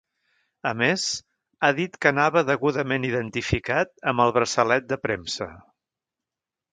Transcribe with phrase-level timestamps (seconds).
[0.69, 1.01] A més,
[1.65, 5.49] ha dit que anava degudament identificat amb el braçalet de premsa.